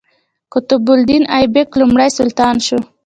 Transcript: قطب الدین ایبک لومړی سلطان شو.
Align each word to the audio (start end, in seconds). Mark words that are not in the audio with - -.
قطب 0.53 0.85
الدین 0.95 1.23
ایبک 1.37 1.69
لومړی 1.79 2.09
سلطان 2.19 2.55
شو. 2.65 2.79